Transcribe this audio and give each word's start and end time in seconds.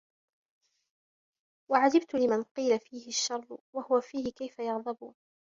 وَعَجِبْت 1.71 2.15
لِمَنْ 2.15 2.43
قِيلَ 2.43 2.79
فِيهِ 2.79 3.07
الشَّرُّ 3.07 3.57
وَهُوَ 3.75 4.01
فِيهِ 4.01 4.31
كَيْفَ 4.31 4.59
يَغْضَبُ 4.59 5.13